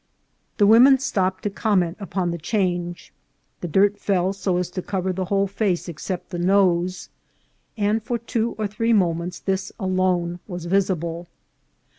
[0.57, 3.13] The women stopped to comment upon the change;
[3.59, 5.73] the dirt fell so as to cover the whole PURCHASING PALENQUE.
[5.83, 7.09] face except the nose,
[7.77, 11.27] and for two or three moments this alone was visible.